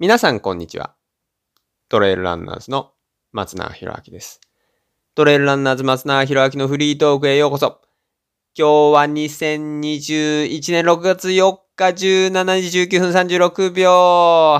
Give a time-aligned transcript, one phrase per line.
[0.00, 0.94] 皆さんこんにちは。
[1.88, 2.92] トレイルランナーズの
[3.32, 4.40] 松永博明です。
[5.16, 7.80] トレイルランナーズ松永博明のフリートークへようこそ。
[8.56, 13.90] 今日は2021年6月4日17時19分36秒。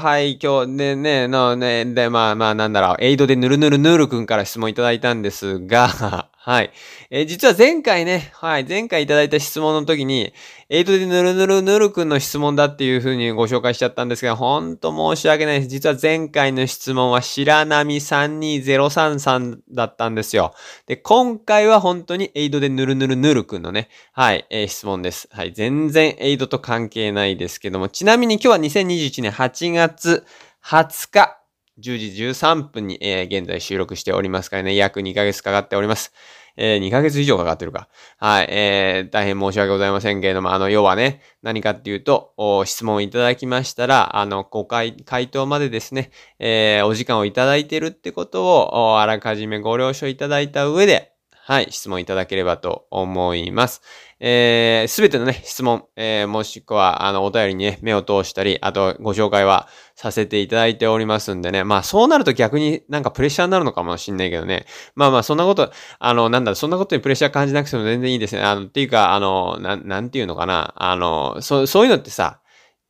[0.01, 6.73] はい、今日ね、ね、のね、で、まあまあなんだろう、エイドでぬるぬるぬるくんから質問いただいたんですが、はい。
[7.11, 10.33] えー実は前回ね、はい、前回いただいた質問の時に、
[10.71, 15.69] エイドでぬるぬるぬるくんの質問だっていう風にご紹介しちゃったんですが、ほんと申し訳ないです。
[15.69, 20.55] 実は前回の質問は白波32033だったんですよ。
[20.87, 25.29] で、今回は本当にエイドでぬるぬるぬるくんのね、はい、えー質問です。
[25.31, 30.25] はい、全然エイドと関係ないですけども、ちなみに今日は2021年8月
[30.65, 31.39] 20日、
[31.79, 36.13] 10時13分に、えー現在収録しておりますからね、約2ヶ月かかっております。
[36.57, 37.89] えー2ヶ月以上かかってるか。
[38.19, 42.35] はい、えー大変申し訳ございませんけれども、あの、要はね、何かっていうと、
[42.67, 46.11] 質問いただきましたら、あの、ご回、回答までですね、
[46.41, 53.81] えーお時間をいただいてるってことを、あらかじめご了承いただいた上で、はい、質問いただければと思います。
[54.21, 59.69] えすべてのね、質問、えーもしくは、あの、お便りにね、目を通したり、あと、ご紹介は
[60.01, 61.65] させていただいておりますんでね。
[61.65, 64.65] まあ、そうなると逆になんかプレッシャーになるのかもしんないけどね。
[64.95, 68.43] まあまあ、そんなこと、あの、なんだろ、そんなことにプレッシャー感じなくても全然いいですね。
[68.43, 70.73] あの、っていうか、あの、なん、なんていうのかな。
[70.77, 72.39] あの、そ、そういうのってさ、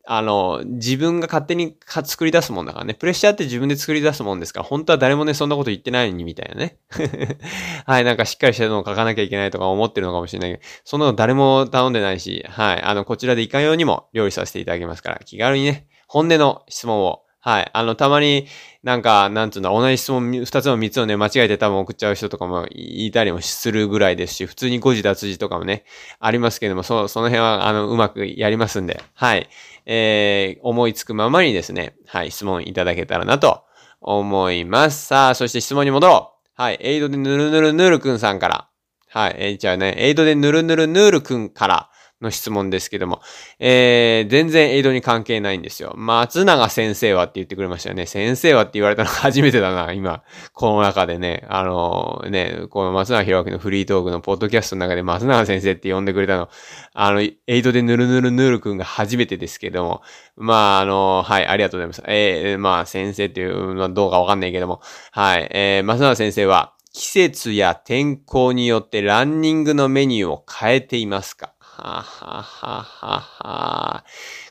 [0.06, 2.92] あの、自分が勝手に作り出すもんだからね。
[2.92, 6.76] プレッシャーって自分で作り出すもんですから、本当は誰もね、そんなこと言ってないのに、みたいなね。
[7.86, 18.48] はい、なんかしっかりしたのを書かなきゃいけないとか思ってるのかもしれないけど、そんなの誰も頼んでないし、はい、あの、こちらでいかようにも料理させていただきますから、気軽にね、本音の質問を、はい、あの、たまに
[18.82, 25.84] なんか、なんつうんだ、同じ質問二つも三つをね、間違えて多分送っちゃう人とかもいたりもするぐらいですし、普通に誤字脱字とかもね、
[26.18, 29.48] ありますけども、そ、その辺は、あの、うまくやりますんで、はい。
[29.86, 33.64] えー、思いつくままにですね、はい、質問いただけたらなと
[34.00, 35.06] 思います。
[35.06, 36.62] さあ、そして質問に戻ろう。
[36.62, 38.68] はい、エイドでぬるぬるぬるくんさんから。
[39.10, 41.87] はい、えー、じゃあね、エイドでぬるぬるぬるくんから
[42.20, 43.20] の質問ですけども、
[43.60, 45.94] えー、全然エイドに関係ないんですよ。
[45.96, 48.06] 松永先生はって言ってくれましたよね。
[48.06, 50.22] 先生はって言われたの初めてだな、今。
[50.52, 56.48] この中でね、あのね、この松永博明のフリートークのポッドキャストの中で松永先生って呼んでくれたの、
[56.92, 60.02] あの、エイドでぬるぬるぬるくんが初めてですけども、
[60.36, 62.02] まあ、あの、はい、ありがとうございます。
[62.06, 64.80] えー、まあ、先生っていうのはどうかわかんないけども、
[65.12, 71.52] はい、えー、松永先生は、季節や天候によってランニングのメニューを変えていますか？
[71.80, 74.04] ははははは。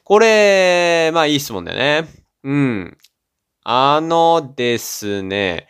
[0.05, 2.09] これ、まあいい質問だよね。
[2.43, 2.97] うん。
[3.63, 5.67] あのですね、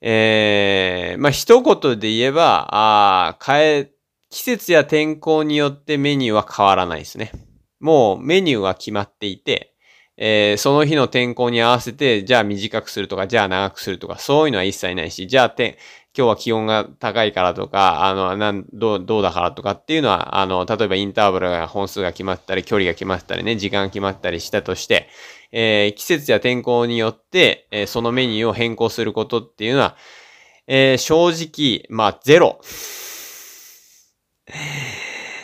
[0.00, 3.90] えー、まあ一言で言えば、あー変え、
[4.30, 7.32] 季節や天候によってメニューは変わらないですね。
[7.80, 9.74] もうメニューは決まっていて、
[10.16, 15.78] えーその日の天候に合わせて、じゃあ短くするとか、じゃあ長くするとか、そういうのは一切ないし、じゃあて、
[16.16, 25.08] 今日は気温が高いからとか、あの、なん、どう、どうだからとかっていうのは、あの、例えばインターバルが本数が決まったり、距離が決まったりね、時間が決まったりしたとして、
[25.52, 29.96] えー季節や天候によって、えーそのメニューを変更することっていうのは、
[30.66, 32.60] えー正直、まあ、ゼロ。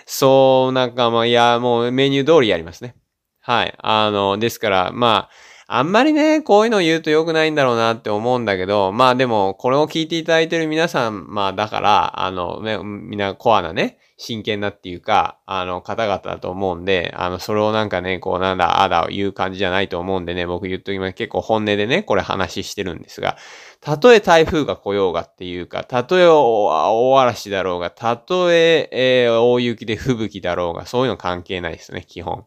[0.07, 2.95] そう、なんかまあ、いや、もうメニュー通りやりますね。
[3.41, 3.75] はい。
[3.79, 5.31] あの、ですから、まあ、
[5.67, 21.15] あんまりね、こういうの言うと良くないんだろうなって思うんだけど、まあでも、これを聞いていただいてる皆さん、まあだから、あの、ね、みんなコアなね、真剣なっていうか、あの、方々だと思うんで、あの、それをなんかね、こう、なんだ、あだ言う感じじゃないと思うんでね、僕言っときます。
[21.15, 23.37] 結構本音でね、これ話してるんですが、
[23.81, 32.47] たとえ台風が来ようがっていうか、たとえ大大嵐だろうが、たとええ大雪で吹雪だろうが、そういうの関係ないですね、基本。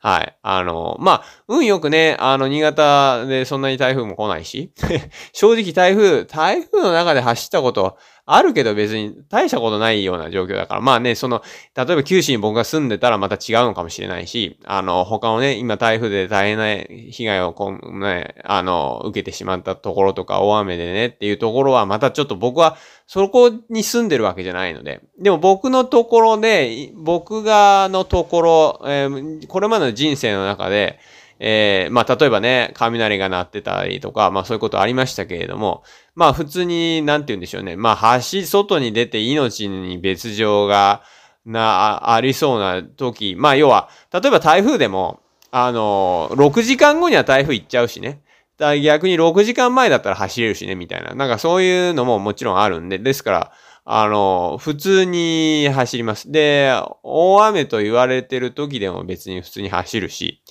[0.00, 0.38] はい。
[0.42, 4.72] あの、まあ、運よくね、あの、新潟でそんなに台風も来ないし、
[5.32, 7.98] 正直台風、台風の中で走ったこと
[8.30, 11.42] あるけど別に大したことないような状況だから、まあね、その、
[11.74, 22.76] 例えば九州に僕が住んでたらまた違うのかもしれないし、あの、他のね、今台風で大変な被害をこん、ね、あの、受けてしまったところとか大雨でねっていうところはまたちょっと僕は
[23.06, 25.00] そこに住んでるわけじゃないので。
[25.18, 30.98] でも僕のところで、僕がのところ、えーこれまでの人生の中で、
[31.40, 37.76] えーまあ、例えばね、雷が鳴ってたりとか、まあそういうことありましたけれども、まあ普通に、なんて言うんでしょうね。
[37.76, 41.02] まあ橋、外に出て命に別状が、
[41.46, 45.20] な、ありそうな時、まあ要は、例えば台風でも、
[45.50, 48.20] あの、6時間後には台風行っちゃうしね。
[48.58, 51.14] だ逆に6時間前だったら走れるしね、みたいな。
[51.14, 53.52] なんかそういうのももちろんあるんで、ですから、
[53.84, 56.30] あの、普通に走ります。
[56.30, 60.42] で、大雨と言われてる時でも別に普通に走るし、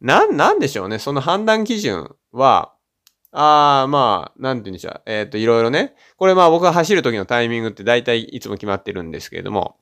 [0.00, 0.98] なん、なんでしょうね。
[0.98, 2.74] その判断基準は、
[3.32, 5.02] ああ、まあ、なんて言うんでしょう。
[5.06, 5.94] えっ、ー、と、いろいろね。
[6.16, 9.76] これまあ僕が走る時のタイミングって大体いつも決まってるんですけれども、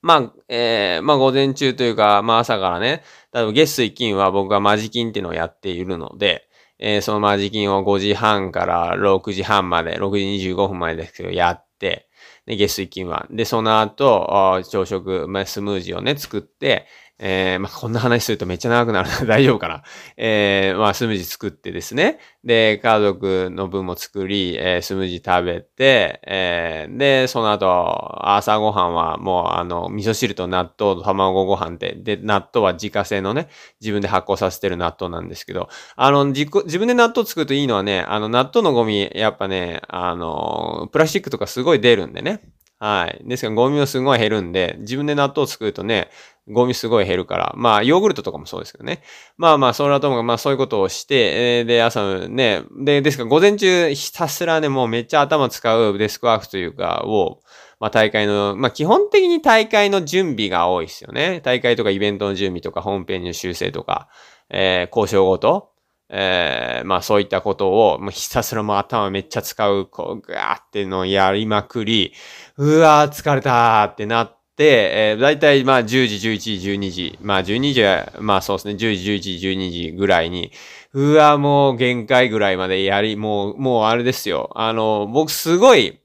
[0.00, 6.48] まあ、えー、まあ午前中というか、まあ朝からね、例えば月水金は僕がマジ金っていうのをやっているので、
[6.80, 12.08] えー、そのマジ金を5時半から6時半まで、6時25分までですけどやって、
[12.46, 13.26] で、月水金は。
[13.30, 16.86] で、その後、朝食、まあ、スムージーをね、作って、
[17.24, 19.20] えー、まあ、こんな話するとめっちゃ長くなるな。
[19.24, 19.84] 大丈夫かな。
[20.16, 22.18] えー、まあ、スムージー作ってですね。
[22.42, 33.48] で、家族の分も作り、えー、スムージー食べて、えー、で、その後、朝ごはんはもう、あの、味噌汁と納豆と卵ご飯で、で、納豆は自家製のね、
[33.80, 42.40] 自分で発酵させてる納豆なんですけど、あの、自自分で納豆作るといいのはね、あの、納豆のゴミ、やっぱね、あの、プラスチックとかすごい出るんでね。
[42.82, 43.22] はい。
[43.24, 46.10] ですから、ゴミもすごい減るんで、自分で納豆を作るとね、
[46.48, 47.54] ゴミすごい減るから。
[47.56, 49.02] まあ、ヨーグルトとかもそうですけどね。
[49.36, 57.40] まあまあ、それはともか、まあそういうことをして、えー、で、朝ね、で、ですから、午前中ひたすらね、もうめっちゃ頭使うデスクワークというか、を、
[57.78, 61.40] まあ大会の、まあ基本的に大会の準備が多いですよね。
[61.44, 64.08] 大会とかイベントの準備とか、ホームページの修正とか、
[64.50, 65.70] えー、交渉ごと、
[66.08, 72.12] えー、まあそういったことを、もうひたすらもう頭めっちゃ使う、こう、ガーってのをやりまくり、
[72.56, 80.52] うわー疲れたーってなって、でえー、だいたいまあ10時、11時、12時、まあ12時は、まあそうですね、10時、11時、12時ぐらいに、
[80.92, 84.52] うわ、もう限界ぐらいまでやり、もう、もうあれですよ。
[84.54, 85.98] あの、僕すごい、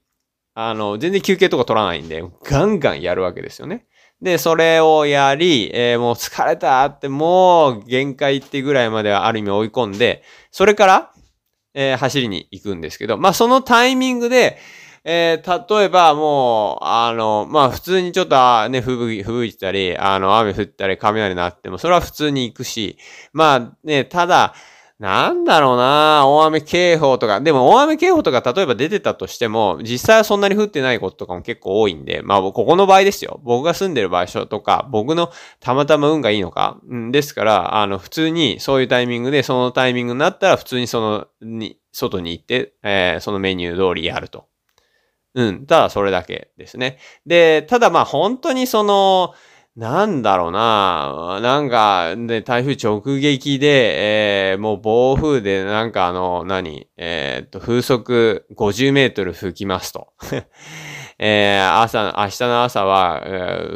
[0.54, 3.86] あの、全然休憩とか取らないんで、ガンガンやるわけですよね。
[4.20, 11.12] で、それをやり、えー、もう疲れたって、もう限界ってぐらいまではある意味追い込んで、それから、
[11.74, 14.58] えー、走りに行くんですけど、まあ、そのタイミングで、
[15.10, 22.98] えー、例えばもう、あの、まあ、普通にちょっとね、吹雪、吹いたり、あの、雨降ったり、雷鳴っても、それは普通に行くし、
[23.32, 24.52] まあね、ただ、
[24.98, 27.40] なんだろうな大雨警報とか。
[27.40, 33.40] でも大雨警報とか例えば出てたとしても、実際はそんなに降ってないこととかも結構多いんで、まあここの場合ですよ。
[33.44, 35.30] 僕が住んでる場所とか、僕の
[35.60, 36.80] たまたま運がいいのか。
[36.86, 44.48] うん、ですから、あの、普通にそういうタイミングで、そのタイミングになったら普通にその、に、外に行って、えー、そのメニュー通りやると。
[45.38, 45.66] うん。
[45.66, 46.98] ただそれだけですね。
[47.24, 49.34] で、ただまあ本当にその、
[49.76, 56.88] なんだろうななんか、で、台風直撃で、えー、もう暴風で、なんかあの、何？
[56.96, 60.08] えー、っと、風速50メートル吹きますと。
[61.20, 63.28] えー、朝、明日の朝は、え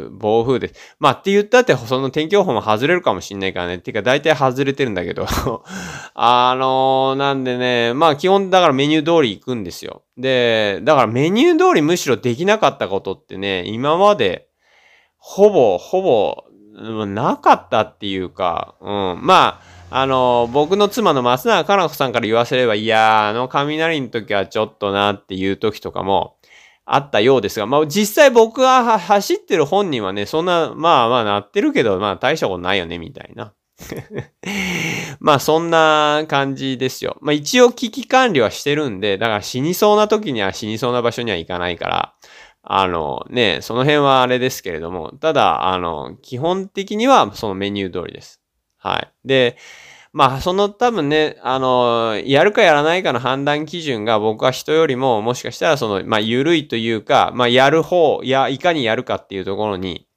[0.07, 0.95] ー、暴風です。
[0.99, 3.79] まあ、って言ったって、その天気予報も外れるかもしんないからね。
[3.79, 5.25] てか、大体外れてるんだけど
[6.15, 10.03] あのー、なんでね、まあ、基本、だからメニュー通り行くんですよ。
[10.17, 14.47] で、だからメニュー通りむしろできなかったことってね、今まで、
[15.17, 16.45] ほぼ、ほぼ、
[17.05, 19.19] なかったっていうか、うん。
[19.21, 19.59] ま
[19.89, 26.37] あ、あの、僕の妻の松永かな子さんから言わせれば、いやーあの雷の時はちょっとなっていう時とかも
[26.85, 33.53] あったようですが、まあ実際僕が走ってる本人はね、そんな、まあまあなってるけど、まあ大したことないよね、みたいな。
[35.19, 37.17] まあそんな感じですよ。
[37.21, 42.13] まあ一応危機管理はしてるんで、だから死にそうな時には死にそうな場所には行かないから、
[42.63, 48.41] あのね、その辺はあれですけれども、ただ、あの、基本的にはそのメニュー通りです。
[48.77, 49.11] はい。
[49.25, 49.57] で、
[50.13, 60.07] まあ、その多分ね、あの、やるかやらないかの判断基準が僕は人よりも、もしかしたらその、まあ、緩いというか、まあ、やる方、や、いかにやるかっていうところに、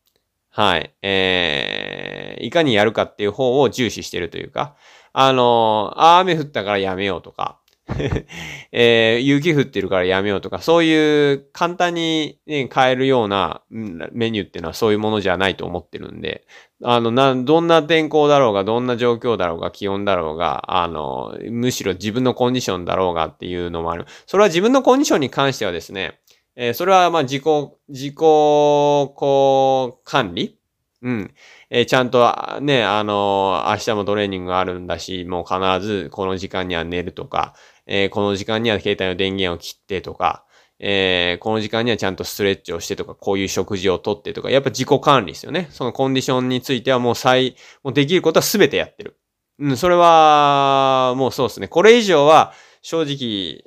[0.50, 4.76] はい、えー、いかにやるかっていう方を重視してるというか、
[5.14, 7.58] あの、あ、雨降ったからやめようとか、
[8.72, 16.46] えー、雪降ってるからやめようとか、そういう簡単に、ね、変えるようなメニューっていうのはそういうものじゃないと思ってるんで、
[16.82, 24.06] あの、な、どんな天候だろうが、どんな状況だろうが、気温だろうが、あの、むしろ自分のコンディションだろうがっていうのもある。
[24.26, 26.18] それは自分のコンディションに関してはですね、
[26.56, 27.44] えー、それはまあ自己、
[27.88, 30.58] 自己、こう、管理？
[31.02, 31.34] うん。
[31.70, 37.54] えー、ちゃんとね、あの明日もトレーニングがあるんだし、もう必ずこの時間には寝るとか、
[37.86, 40.44] えー、この時間には携帯の電源を切ってとか、
[40.78, 45.68] えー、この時間にはちゃんとストレッチをしてとか、こういう食事をとってとか、やっぱ自己管理ですよね。
[45.70, 49.18] そのコンディションについてはもう最、もうできることは全てやってる。
[49.58, 51.68] うん、それは、もうそうですね。
[51.68, 52.52] これ以上は、
[52.82, 53.64] 正直、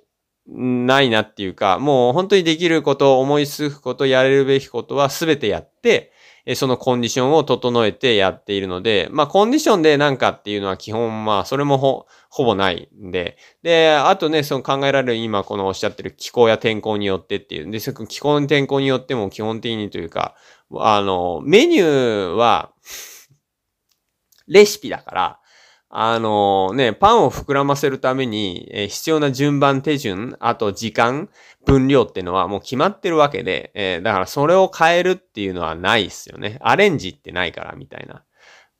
[0.51, 6.11] ないなっていうか、もう本当にできること、思いつくこと、やれるべきことは全てやって、
[6.55, 20.35] そのコンディションを整えてやっているので、まあコンディションでなんかっていうのは基本まあそれもほ、ほぼないんで、で、あとね、その考えられる今このおっしゃってる気候や天候によってっていう、で、気候の天候によっても基本的にというか、
[20.75, 22.71] あの、メニューは、
[24.47, 25.39] レシピだから、
[25.91, 31.29] あのね、パンを膨らませるために、えー、必要な順番手順、あと時間、
[31.65, 36.59] 分量っていうのはもう決まってるわけで、えー、だからそれを変えるっていうのはないっすよね。
[36.61, 38.23] アレンジってないからみたいな。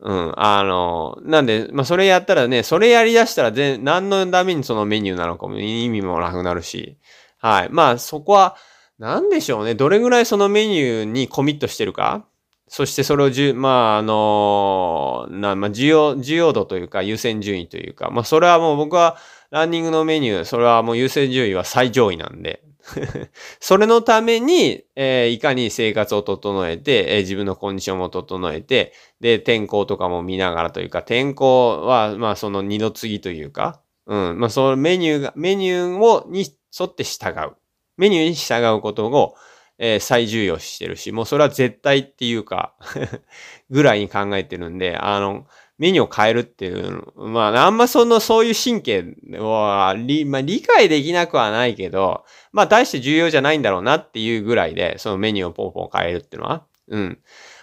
[0.01, 0.33] うん。
[0.37, 6.97] あの、なんで、まあ、それやったらね、それやり出したら全、何のためにそのメニューなのかも意味もなくなるし。
[7.37, 7.69] はい。
[7.69, 8.55] まあ、そこは、
[8.97, 9.75] なんでしょうね。
[9.75, 12.25] どれぐらいそのメニューにコミットしてるか。
[12.69, 19.17] そしてそれをじゅ、まあ、あのな、まあ、需要、需要度というか、優先順位というか、まあ、それはもう僕は、
[19.49, 22.63] ランニングのメニュー、それはもう優先順位は最上位なんで、
[23.59, 36.45] それのために、えー、いかに生活を整えて、えー、自分のコンディションも整えて、で、天候とかも見ながらというか、天候は、まあ、その二の次というか、うん、まあ、そのメニューが、メニューを、に
[36.79, 37.55] 沿って従う。
[37.97, 39.35] メニューに従うことを、
[39.79, 42.73] えー、最重要視してるし、もうそれは絶対っていうか
[43.71, 49.05] ぐらいに考えてるんで、あの、メニューを変えるっていう、まあ、あんまその、そういう神経
[49.39, 57.19] は、理、まあ、理解できなくはないけど、まあ、大して重要じゃないんだろうなっていうぐらいで、そのメニューをポンポン変えるっていうのは、うん。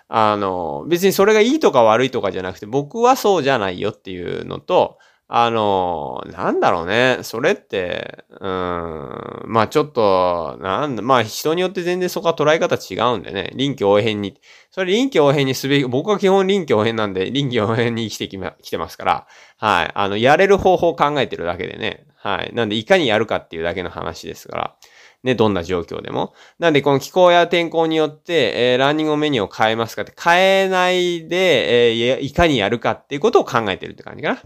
[0.09, 4.97] あの、別にそれがいいとか悪いとかじゃなくて、僕はそうじゃないよっていうのと、
[5.29, 7.19] あの、なんだろうね。
[7.23, 13.51] それって、うん、まあちょっと、なんだ、まあ人によって全然そこは捉え方違うんでね。
[13.57, 14.41] 臨機応変に。
[14.71, 19.27] それ臨機応変にすべき、僕は基本臨機応変なんで、臨機応変に生きてきま、来てますから。
[19.59, 19.91] はい。
[19.95, 22.07] あの、やれる方法を考えてるだけでね。
[22.15, 22.53] はい。
[22.55, 24.77] なんで、いかにやるかっていうだけの話ですから。
[25.25, 26.35] ね、どんな状況でも。
[26.61, 34.43] なんで、この気候や天候によって、えー、ランニングメニューを変えますかって、変えないで、えー、いかにやるかっていうことを考えてるって感じかな。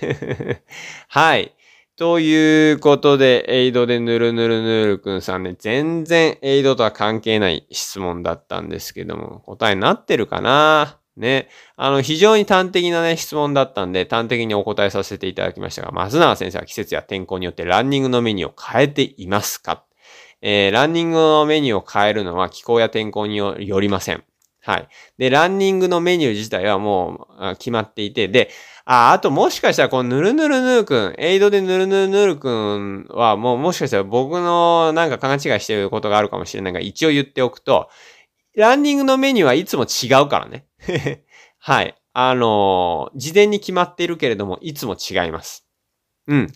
[1.08, 1.54] はい。
[1.96, 10.98] ということで、エイドでぬるぬるぬるくんさんね、全然エイドとは関係ない質問だったんですけども、答えになってるかな？
[11.16, 11.48] ね。
[11.76, 19.84] あの、非常に端的なね、質問だったんで、端的にお答えさせていただきましたが、松永先生は季節や天候によってランニングのメニューを変えていますか？
[20.40, 24.24] えー、ランニングのメニューを変えるのは気候や天候によりません。
[24.62, 24.88] はい。
[25.18, 28.50] で、ランニングのメニュー自体はもう決まっていて、で、
[28.92, 37.88] あ、あともしかしたらこのぬるぬるぬるくん、エイドでぬるぬるぬるくんはもうもしかしたら僕のなんか勘違いしてることがあるかもしれないが、一応言っておくと、
[38.56, 40.66] ランニングのメニューはいつも違うからね。
[41.60, 41.94] はい。
[42.14, 45.64] あのー、事前に決まっているけれども、いつも違います。
[46.26, 46.52] うん。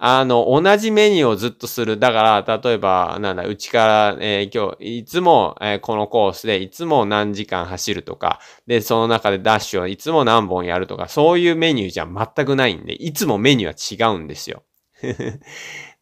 [0.00, 1.98] あの、同じメニューをずっとする。
[1.98, 8.38] だから、例えば、なんだ、うちから、えー、今日、いつも、えー、このコースで、いつも何時間走るとか、
[8.68, 14.62] で、その中でダッシュをいつも何本やるとか、そういうメニューじゃ全くないんで、いつもメニューは違うんですよ。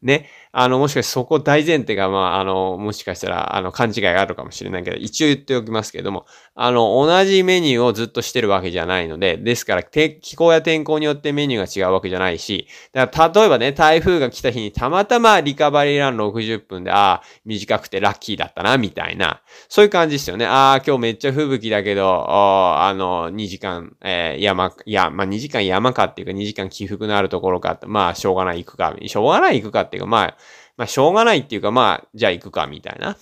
[0.03, 0.29] ね。
[0.59, 20.47] あの、もしかしてそこ大前提が、まあ、あの、もしかしたら、あの、勘違いがあるかもしれないけど、一応言っておきますけれども、あの、同じメニューをずっとしてるわけじゃないので、ですから、気候や天候によってメニューが違うわけじゃないし、だから例えばね、台風が来た日にたまたまリカバリーラン60分で、ああ、短くてラッキーだったな、みたいな、そういう感じですよね。
[20.47, 30.37] ああ、今日めっちゃ吹雪だけど、あの、2時間、えー、山、いや、まあ、2時間山かっていうか、2時間起伏のあるところか、まあ、しょうがない行くか、しょうがない行くかっていうか、まあ、
[30.76, 33.16] まあ、しょうがないっていうか、まあ、じゃあ行くか、みたいな。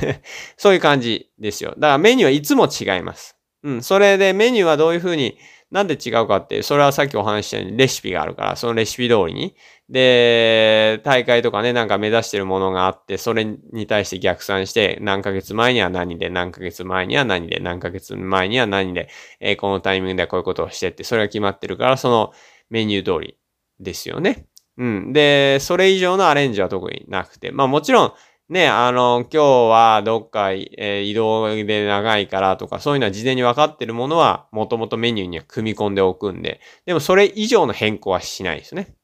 [0.56, 1.70] そういう感じですよ。
[1.70, 3.36] だからメニューはいつも違います。
[3.62, 3.82] うん。
[3.82, 5.38] それでメニューはどういうふうに、
[5.70, 9.54] なんで違うかっていう、それはさっきお話したようにレシピがあるから、そのレシピ通りに。
[9.90, 19.10] で、大会とかね、なんか目指してるものがあって、それに対して逆算して、何ヶ月前には何で、何ヶ月前には何で、何ヶ月前には何で、
[19.40, 22.32] えー、このタイミングでこういうことをしてって、それが決まってるから、その
[22.70, 23.38] メニュー通り
[23.78, 24.46] ですよね。
[24.78, 25.12] うん。
[25.12, 27.50] で、それ以上のアレンジは特になくて。
[27.50, 28.12] まあもちろん、
[28.48, 38.94] ね、あの、今日はどっか、えー、移動で長いからとか、そういうのは事前に分かってるものは、もともとメニューには組み込んでおくんで、でもそれ以上の変更はしないですね。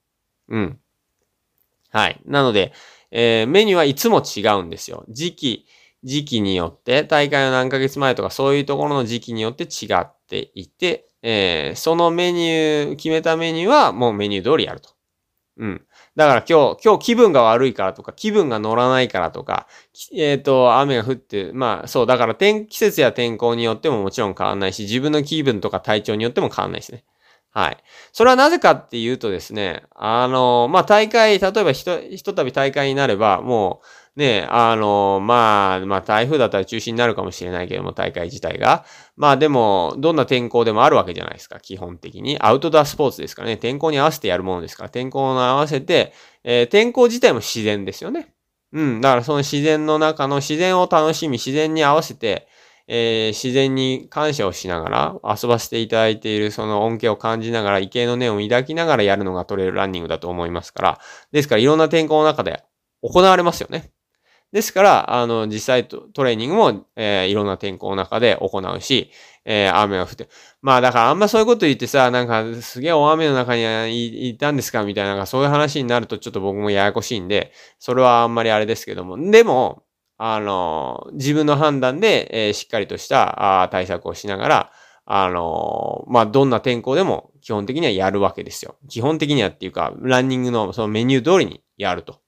[0.49, 0.78] うん。
[1.90, 2.21] はい。
[2.25, 2.73] なので、
[3.11, 5.04] えー、メニューはいつも違うんですよ。
[5.09, 5.66] 時期、
[6.04, 14.94] 時期によって、大会の何ヶ月前とかそういうところの時期によって違っていて、えー、そのメニュー、決めたメニューはもうメニュー通りやると。
[15.56, 15.87] うん。
[16.16, 19.68] だから今日、今日気分が悪いからとか、気分が乗らないからとか、
[20.12, 27.04] えっ、ー、と、雨が降って、まあそう、だから天、季節や天候によってももちろん変わんないし、自分の気分とか体調によっても変わんないですね。
[27.50, 27.76] はい。
[28.12, 38.85] それはなぜかっていうとですね、あの、まあ大会、例えばひと、ひとたび大会になれば、もう、ね、あの、まあ、まあ台風だったら中止になるかもしれないけども、大会自体が。
[39.16, 42.38] まあでも、どんな天候でもあるわけじゃないですか、基本的に。
[42.40, 46.12] アウトドアスポーツですからね、天候に合わせてやるものですから、天候に合わせて、
[46.44, 48.35] えー、天候自体も自然ですよね。
[48.73, 52.47] うん、だからその自然の中の自然を楽しみ、自然に合わせて、
[52.87, 61.00] えー、自然に感謝をしながら、遊ばせていただいているその恩恵を感じながら、畏敬の念を抱きながらやるのがトレイルランニングだと思いますから、
[61.33, 62.62] ですからいろんな天候の中で
[63.02, 63.94] 行われますよね。
[64.54, 69.11] ですから、あの、実際トレーニングも、えー、いろんな天候の中で行うし、
[69.44, 70.28] えー、雨が降って。
[70.62, 79.18] まあだからあんまそういうこと言ってさ、なんかすげえ大雨の中にいたんですかみたいな、なそういう話になるとちょっと僕もややこしいんで、それはあんまりあれですけども。
[79.32, 79.82] でも、
[80.18, 84.73] あの、自分の判断で、えー、しっかりとしたあ対策をしながら、
[85.04, 88.76] あの、まあ、どんな天候でも基本的にはやるわけですよ。
[88.88, 92.20] 基本的にはっていうか、ランニングのそのメニュー通りにやると。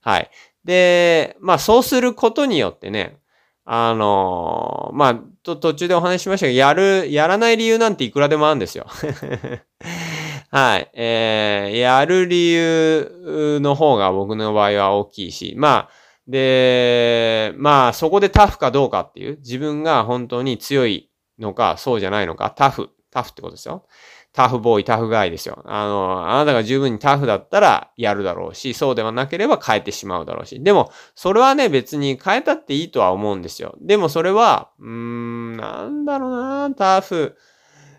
[0.00, 0.30] はい。
[0.64, 3.18] で、まあ、そうすることによってね、
[3.66, 8.86] あのまあ、と、途中でお話ししましたが、やる、やらない理由なんていくらでもあるんですよ。
[10.50, 10.90] はい。
[10.94, 15.90] えー、やる理由の方が僕の場合は大きいし、まあ、
[16.28, 23.84] で、まあ、そこでタフかどうかっていう、自分が本当に強いのか、そうじゃないのか、タフ、タフってことですよ。
[24.34, 25.62] タフボーイ、タフガイですよ。
[25.64, 30.60] あの、あなたが十分にタフだったらやるだろうし、そうではなければ変えてしまうだろうし。
[30.62, 33.76] でも、それはね、別に変えたっていいとは思うんですよ。
[33.80, 37.36] でもそれは、うーん、なんだろうな、タフ。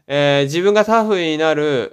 [0.08, 1.92] えー、自分がタフになる、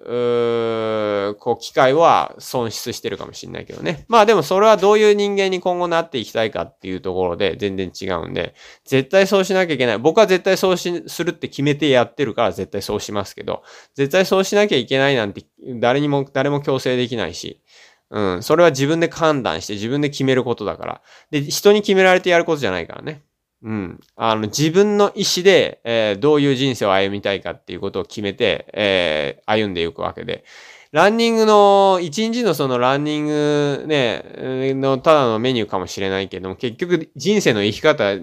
[1.32, 4.04] うこう、機会は損失してるかもしれないけどね。
[4.08, 8.54] まあでもそれはどういう人間に今後なっていきたいかっていうところで全然違うんで、
[8.84, 9.98] 絶対そうしなきゃいけない。
[9.98, 13.62] 僕は絶対そうし、するって決めてやってるから絶対そうしますけど、
[13.94, 15.46] 絶対そうしなきゃいけないなんて
[15.80, 17.62] 誰にも、誰も強制できないし、
[18.10, 21.02] うん、それは自分で判断して自分で決めることだから。
[21.30, 23.22] で、人に決められてやることじゃないからね。
[23.62, 24.00] うん。
[24.16, 30.44] あの、自分の意思で、えー、どういう人生を歩みたいかっていうことを決めて、えー、歩んでいくわけで。
[30.92, 38.14] ランニングの、一日のそのランニングね、のただのメニューかもしれないけども、結局人生の生き方、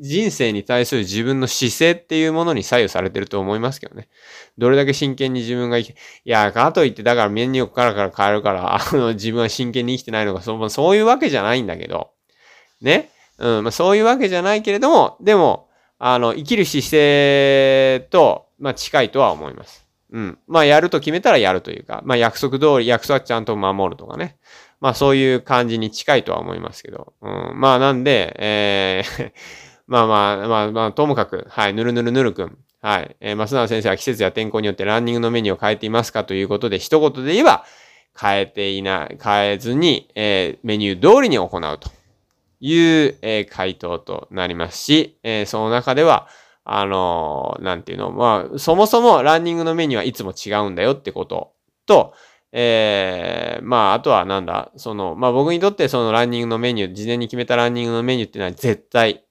[0.00, 4.08] 人生に対する自分の姿勢っていうものに左右されてると思いますけどね。
[4.58, 12.10] どれだけ真剣に自分が生き、いや、かといってだからメニューからから変えるから、あの、自分は真剣に生きてないのか、そそういうわけじゃないんだけど、
[12.82, 13.08] ね。
[13.38, 19.86] うん、まあ、そういうわけじゃないけれども、でも、あの、生きる姿勢と、まあ、近いとは思います。
[20.10, 20.38] うん。
[20.46, 24.38] まあ、やると決めたらやるというか、まあ、約束通り、約束はちゃんと守るとかね。
[24.80, 27.12] まあ、そういう感じに近いとは思いますけど。
[27.20, 27.60] うん。
[27.60, 29.32] まあ、なんで、えー
[29.86, 32.58] まあ まあ、まあまあ、ともかく、はい、ぬるぬるぬるくん。
[32.80, 33.16] はい。
[33.20, 37.64] えー、増永先生は季節や天候によってランニングのメニューを変えていますかということで、一言で言えば、
[38.20, 41.90] 変えていない、変えずに、えー、メニュー通りに行うと。
[42.60, 46.28] いう、え、回答となりますし、え、その中では、
[46.64, 51.54] あのー、なんていうの、まあ、そもそもランニングのメニューはいつも違うんだよってこと
[51.86, 52.12] と、
[52.52, 59.24] えー、まあ、あとはなんだ、その、まあ僕にとってそのランニングのメニュー、事前に決めたランニングのメニューっていうのは絶対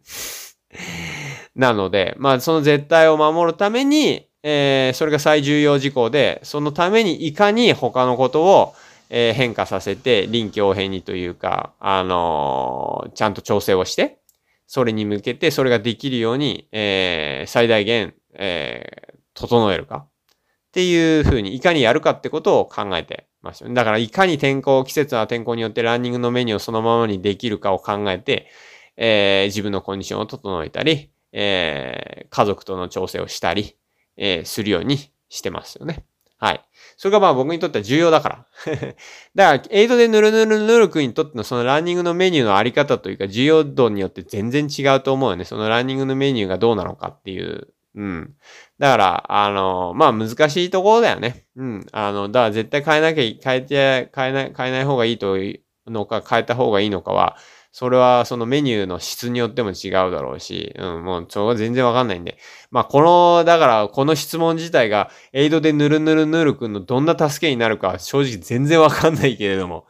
[1.55, 8.73] なので、まあその絶対を守るために、えー、それが最重要事項で、そのためにいかに他のことを、
[9.09, 14.19] えー、変化させて、臨機応変にというか、あのー、ちゃんと調整をして、
[14.67, 20.07] それに向けてそれができるように、えー、最大限、えー、整えるか。
[20.67, 23.73] っていうふうに、いかにやるかってことを考えてますよね。
[23.73, 28.47] だから、いかに天候、季節は天候によってランニングのメニューをそのままにできるかを考えて、
[28.97, 33.75] え、自分のコンディションを整えたり、え、家族との調整をしたり、
[34.17, 34.97] え、するように
[35.29, 36.05] してますよね。
[36.37, 36.66] はい。
[36.97, 38.45] それがまあ僕にとっては重要だから。
[39.35, 45.45] だから、エイドでヌルヌルヌルクにとってのそのランニングのメニューのあり方というか重要度によって全然違うと思うよね。
[45.45, 47.67] そのランニングのメニューがどうなのかっていう。
[47.95, 48.33] うん。
[48.79, 51.45] だから、あの、まあ難しいところだよね。
[51.55, 51.85] うん。
[51.91, 57.37] あの、だから絶対変えなきゃ、変えて、変えない、変えない方がいいというのか、変えた方がいいのかは、
[57.79, 62.39] それはそのメニューの質によっても違うだろうし、うん、もうそれは全然わかんないんで。
[62.71, 69.85] まあこの、だからこの質問自体がエイドでぬるぬるぬるくんのどんな助けになるか正直全然わかんないけれども。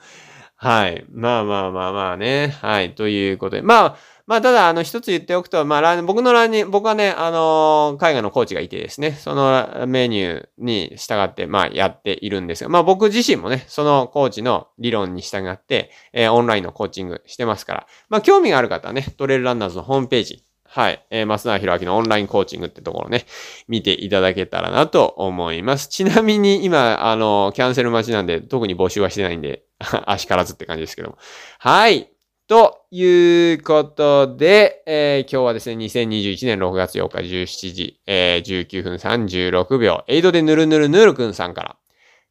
[0.58, 1.06] はい。
[1.14, 2.58] まあまあまあまあね。
[2.62, 2.94] はい。
[2.94, 3.62] ということで。
[3.62, 21.06] まあ、まあ、ただ、あの、一つ言っておくと、まあ、僕のランニング、僕はね、あのー、海外のコーチがいてですね、そのメニューに従って、まあ、やっているんですが、まあ、僕自身もね、そのコーチの理論に従って、えー、オンラインのコーチングしてますから、まあ、興味がある方はね、トレイルランナーズのホームページ、はい。
[21.10, 23.26] えー、増永弘明のオンラインコーチングってところね、
[23.70, 25.88] 見ていただけたらなと思います。
[25.88, 29.64] ちなみに今、あの、キャンセル待ちなんで、特に募集はしてないんで、
[30.06, 31.18] 足からずって感じですけども。
[31.60, 32.12] はい。
[32.48, 41.78] ということで、えー、今日はですね、2021年6月8日17時、えー、19分36秒、エイドでぬるぬるぬるくんさんから、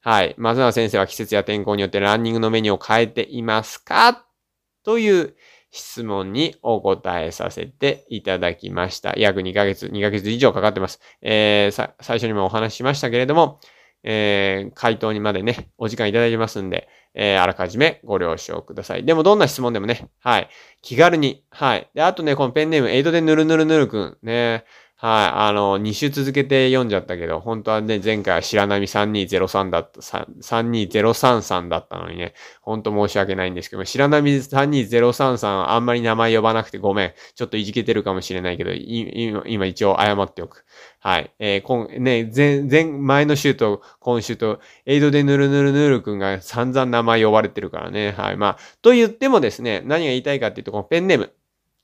[0.01, 4.25] はい、松永先生は季節や天候によってランニングのメニューを変えていますか？
[4.83, 5.35] という
[5.73, 9.13] 質問にお答えさせていただきました。
[9.19, 11.01] 約2ヶ月、2ヶ月以上かかってます。
[11.21, 13.61] えー、最初にもお話ししましたけれども、
[14.05, 19.05] えー、回答にまでね、お時間いただいてますんで、えー、あらかじめご了承ください。
[19.05, 20.49] でもどんな質問でもね、はい、
[20.83, 21.91] 気軽に、はい。
[21.95, 24.65] で、あとね、このペンネーム、エイドでぬるぬるぬるくん、ね、
[24.99, 25.29] はい。
[25.49, 32.33] あの、2週続けて読んじゃったけど、本当はね、前回は白波3203だった、32033だったのにね、
[32.63, 37.13] 本当申し訳ないんですけど、白波32033あんまり名前呼ばなくてごめん。
[37.35, 40.65] ちょっといじけてるかもしれないけど、今一応謝っておく。
[41.01, 41.31] はい。
[41.39, 48.13] えー、今、ね、前、前、前の週と今週と、エイドでぬるぬるぬるくんが散々名前呼ばれてるからね。
[48.13, 48.39] はい。
[48.39, 51.35] まあ、と言ってもですね、何が言いたいかっていうと、このペンネーム。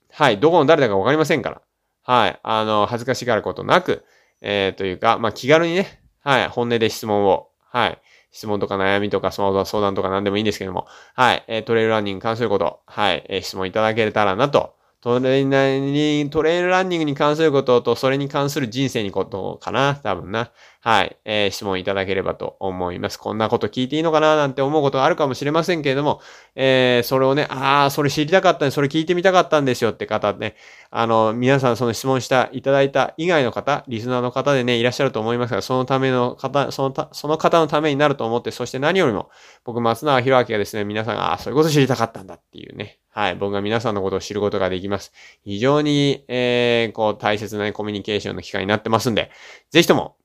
[0.09, 0.39] はい。
[0.39, 1.61] どこの誰だかわかりませんから。
[2.03, 2.39] はい。
[2.43, 4.03] あの、恥ずかしがることなく、
[4.41, 6.47] えー、というか、まあ、気軽にね、はい。
[6.49, 8.01] 本音で質問を、はい。
[8.31, 11.43] 質問とか悩みとか相談とか何でもいいんですけども、はい。
[11.47, 13.25] えー、トレイルランニングに関すること、はい。
[13.29, 20.51] えー、質問いただけたらなとトレイルランニングに関することと、それに関する人生にことかな多分な。
[20.85, 21.17] はい。
[21.23, 23.17] えー、質問いただければと思います。
[23.17, 26.19] こんなこと聞いていいのかななんて思うことがあるかもしれませんけれども、
[26.55, 30.57] えー、それをね、ああ、それ知りたかったんで、それ聞いてみたかったんですよって方ね、
[30.91, 39.29] あの、皆さんその質問した、いただいた以外の方、リスナーの方でね、いらっしゃると思いますが、そのための方、そのた、その方のためになると思って、そして何よりも、
[39.63, 43.35] 僕、松永博明がですね、皆さんが、ああ、そういうこと知りたかったんだっていうね、はい。
[43.35, 45.13] 僕が皆さんのことを知ることができます。
[45.45, 49.31] 非常に、えー、こう、大切な、ね、コミュニケーションの機会になってますんで、
[49.69, 50.17] ぜひとも、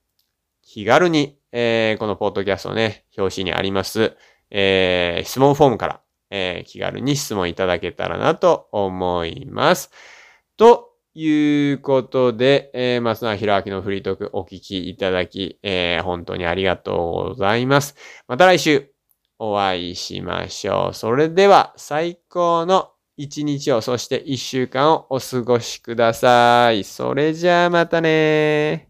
[0.68, 4.18] 気軽に、えー、このポッドキャストね、表紙にあります、
[4.50, 9.90] えー、質問フォームから、えー、気軽に質問いただけたらなと思います。
[10.58, 17.96] ということで、えー、松永博明のフリートークお聞きいただき、えー、本当にありがとうございます。
[18.26, 18.90] また来週
[19.38, 20.94] お会いしましょう。
[20.94, 26.84] それでは最高の一日を、そして一週間をお過ごしください。
[26.84, 28.87] それじゃあまたね